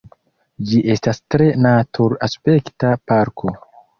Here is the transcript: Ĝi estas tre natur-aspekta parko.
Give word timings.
Ĝi 0.69 0.79
estas 0.93 1.19
tre 1.35 1.49
natur-aspekta 1.65 2.93
parko. 3.13 3.57